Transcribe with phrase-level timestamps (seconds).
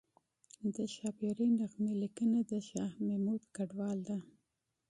[0.75, 4.17] د ښاپیرۍ نغمې لیکنه د شاه محمود کډوال ده